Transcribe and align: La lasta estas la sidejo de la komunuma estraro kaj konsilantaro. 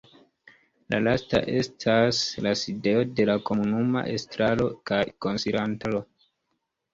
La 0.93 0.99
lasta 1.07 1.41
estas 1.59 2.21
la 2.45 2.53
sidejo 2.61 3.03
de 3.19 3.27
la 3.31 3.35
komunuma 3.51 4.03
estraro 4.15 4.67
kaj 4.93 5.01
konsilantaro. 5.27 6.03